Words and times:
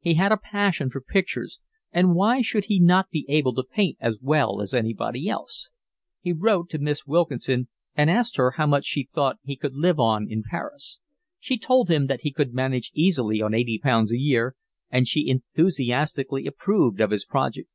He 0.00 0.14
had 0.14 0.32
a 0.32 0.36
passion 0.36 0.90
for 0.90 1.00
pictures, 1.00 1.60
and 1.92 2.12
why 2.12 2.42
should 2.42 2.64
he 2.64 2.80
not 2.80 3.08
be 3.08 3.24
able 3.28 3.54
to 3.54 3.62
paint 3.62 3.98
as 4.00 4.18
well 4.20 4.60
as 4.60 4.74
anybody 4.74 5.28
else? 5.28 5.70
He 6.20 6.32
wrote 6.32 6.68
to 6.70 6.80
Miss 6.80 7.06
Wilkinson 7.06 7.68
and 7.94 8.10
asked 8.10 8.34
her 8.34 8.50
how 8.56 8.66
much 8.66 8.84
she 8.84 9.04
thought 9.14 9.38
he 9.44 9.54
could 9.54 9.76
live 9.76 10.00
on 10.00 10.26
in 10.28 10.42
Paris. 10.42 10.98
She 11.38 11.56
told 11.56 11.88
him 11.88 12.08
that 12.08 12.22
he 12.22 12.32
could 12.32 12.52
manage 12.52 12.90
easily 12.94 13.40
on 13.40 13.54
eighty 13.54 13.78
pounds 13.78 14.12
a 14.12 14.18
year, 14.18 14.56
and 14.90 15.06
she 15.06 15.28
enthusiastically 15.30 16.48
approved 16.48 17.00
of 17.00 17.12
his 17.12 17.24
project. 17.24 17.68